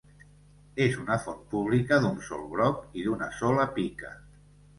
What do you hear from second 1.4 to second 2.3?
pública d'un